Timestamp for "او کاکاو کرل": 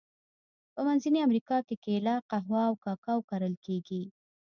2.69-3.53